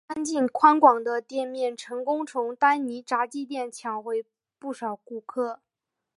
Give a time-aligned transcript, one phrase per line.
[0.07, 4.25] 干净宽广的店面成功从丹尼炸鸡店抢回
[4.57, 5.61] 不少顾客。